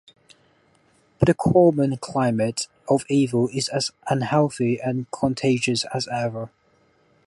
But 1.19 1.27
the 1.27 1.35
Corman 1.35 1.95
climate 1.97 2.65
of 2.89 3.05
evil 3.07 3.49
is 3.53 3.69
as 3.69 3.91
unhealthy 4.09 4.81
and 4.81 5.05
contagious 5.11 5.85
as 5.93 6.07
ever. 6.07 6.49